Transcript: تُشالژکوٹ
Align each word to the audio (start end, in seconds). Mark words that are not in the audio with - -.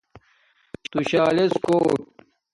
تُشالژکوٹ 0.91 1.99